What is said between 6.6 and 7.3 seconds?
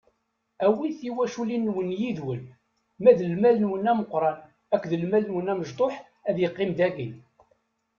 dagi.